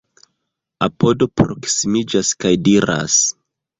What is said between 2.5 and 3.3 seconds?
diras: